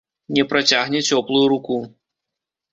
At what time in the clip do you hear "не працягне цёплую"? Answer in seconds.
0.37-1.45